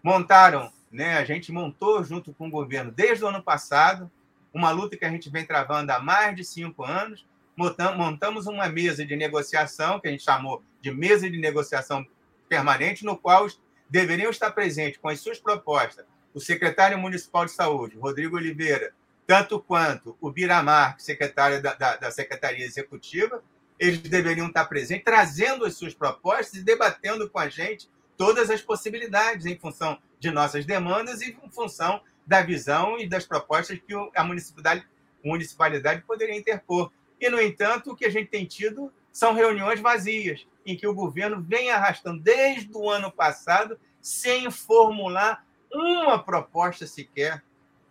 [0.00, 1.18] montaram, né?
[1.18, 4.08] A gente montou junto com o governo desde o ano passado,
[4.54, 7.26] uma luta que a gente vem travando há mais de cinco anos.
[7.56, 12.06] Montamos uma mesa de negociação, que a gente chamou de mesa de negociação
[12.48, 13.48] permanente, no qual
[13.90, 18.92] deveriam estar presentes com as suas propostas o secretário municipal de saúde, Rodrigo Oliveira,
[19.26, 23.42] tanto quanto o Biramar, secretário da, da, da Secretaria Executiva,
[23.78, 28.60] eles deveriam estar presentes, trazendo as suas propostas e debatendo com a gente todas as
[28.60, 33.94] possibilidades em função de nossas demandas e em função da visão e das propostas que
[34.14, 34.86] a municipalidade,
[35.24, 36.90] municipalidade poderia interpor.
[37.20, 40.94] E, no entanto, o que a gente tem tido são reuniões vazias, em que o
[40.94, 47.42] governo vem arrastando desde o ano passado sem formular uma proposta sequer,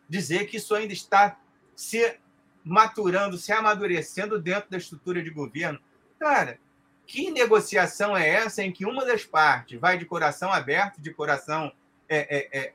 [0.07, 1.39] dizer que isso ainda está
[1.75, 2.17] se
[2.63, 5.79] maturando, se amadurecendo dentro da estrutura de governo.
[6.19, 6.59] Cara,
[7.05, 11.71] que negociação é essa em que uma das partes vai de coração aberto, de coração
[12.09, 12.73] é, é, é,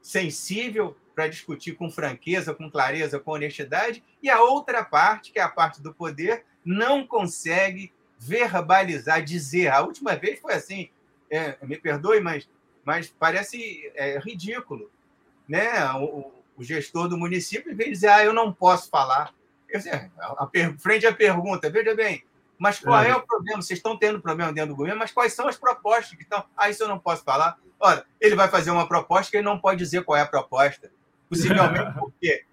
[0.00, 5.42] sensível para discutir com franqueza, com clareza, com honestidade, e a outra parte, que é
[5.42, 9.68] a parte do poder, não consegue verbalizar, dizer.
[9.68, 10.90] A última vez foi assim,
[11.30, 12.48] é, me perdoe, mas,
[12.86, 14.88] mas parece é, ridículo.
[15.48, 15.68] Né?
[15.94, 19.34] O, o, gestor do município vem dizer, ah, eu não posso falar.
[19.68, 22.24] Dizer, a, a, frente à pergunta, veja bem,
[22.56, 23.10] mas qual é.
[23.10, 23.60] é o problema?
[23.60, 26.44] Vocês estão tendo problema dentro do governo, mas quais são as propostas que estão?
[26.56, 27.58] Ah, isso eu não posso falar.
[27.78, 30.90] Olha, ele vai fazer uma proposta que ele não pode dizer qual é a proposta.
[31.28, 32.44] Possivelmente porque.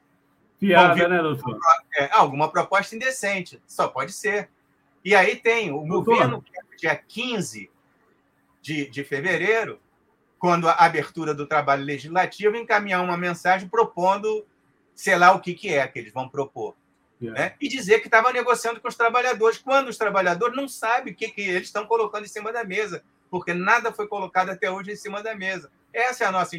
[0.60, 1.60] Piada, né, doutor?
[1.96, 3.62] É, alguma proposta indecente.
[3.68, 4.50] Só pode ser.
[5.06, 6.16] E aí tem o doutor.
[6.16, 7.70] governo, que é dia 15
[8.62, 9.80] de, de fevereiro,
[10.44, 14.46] quando a abertura do trabalho legislativo, encaminhar uma mensagem propondo,
[14.94, 16.76] sei lá o que, que é que eles vão propor.
[17.22, 17.40] Yeah.
[17.40, 17.56] Né?
[17.62, 21.30] E dizer que estava negociando com os trabalhadores, quando os trabalhadores não sabem o que,
[21.30, 24.98] que eles estão colocando em cima da mesa, porque nada foi colocado até hoje em
[24.98, 25.72] cima da mesa.
[25.94, 26.58] Essa é a nossa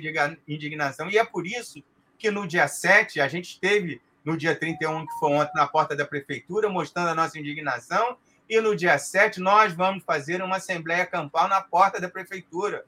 [0.48, 1.10] indignação.
[1.10, 1.84] E é por isso
[2.16, 5.94] que no dia 7, a gente esteve no dia 31, que foi ontem, na porta
[5.94, 8.16] da prefeitura, mostrando a nossa indignação,
[8.48, 12.82] e no dia 7 nós vamos fazer uma assembleia campal na porta da prefeitura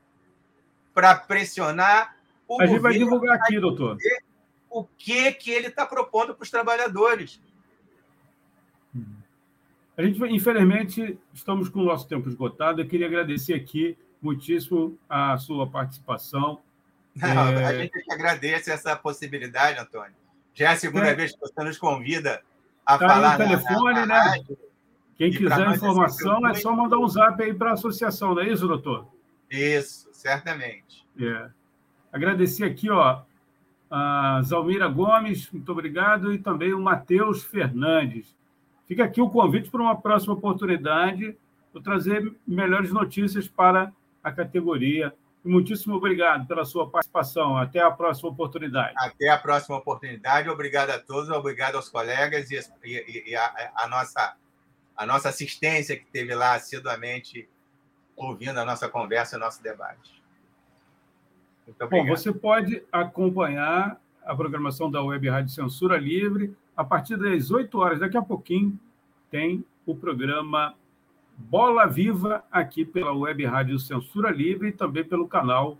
[0.96, 2.16] para pressionar
[2.48, 3.98] o A gente vai divulgar aqui, doutor.
[4.70, 7.38] O que, que ele está propondo para os trabalhadores.
[9.94, 12.80] A gente, infelizmente, estamos com o nosso tempo esgotado.
[12.80, 16.62] Eu queria agradecer aqui muitíssimo a sua participação.
[17.14, 17.64] Não, é...
[17.66, 20.14] A gente agradece essa possibilidade, Antônio.
[20.54, 21.14] Já é a segunda é.
[21.14, 22.42] vez que você nos convida
[22.86, 23.38] a tá falar.
[23.38, 24.20] Aí o telefone, na, na né?
[24.30, 24.58] Rádio.
[25.18, 28.48] Quem e quiser informação, é só mandar um zap aí para a associação, não é
[28.48, 29.14] isso, doutor?
[29.50, 31.06] Isso, certamente.
[31.20, 31.50] É.
[32.12, 33.22] Agradecer aqui, ó,
[33.90, 38.34] a Zalmira Gomes, muito obrigado, e também o Matheus Fernandes.
[38.86, 41.36] Fica aqui o convite para uma próxima oportunidade,
[41.72, 43.92] para trazer melhores notícias para
[44.22, 45.12] a categoria.
[45.44, 47.56] E muitíssimo obrigado pela sua participação.
[47.56, 48.94] Até a próxima oportunidade.
[48.98, 50.48] Até a próxima oportunidade.
[50.48, 54.36] Obrigado a todos, obrigado aos colegas e, e, e a, a, nossa,
[54.96, 57.48] a nossa assistência que teve lá assiduamente
[58.16, 60.22] ouvindo a nossa conversa e o nosso debate.
[61.90, 67.78] Bom, você pode acompanhar a programação da Web Rádio Censura Livre a partir das 8
[67.78, 68.00] horas.
[68.00, 68.78] Daqui a pouquinho
[69.30, 70.74] tem o programa
[71.36, 75.76] Bola Viva aqui pela Web Rádio Censura Livre e também pelo canal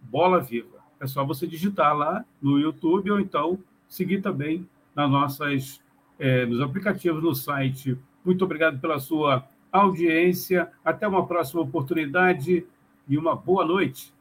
[0.00, 0.78] Bola Viva.
[1.00, 5.80] É só você digitar lá no YouTube ou então seguir também nas nossas,
[6.18, 7.98] é, nos aplicativos no site.
[8.24, 10.70] Muito obrigado pela sua audiência.
[10.84, 12.66] Até uma próxima oportunidade
[13.08, 14.12] e uma boa noite.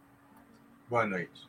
[0.90, 1.49] Boa noite.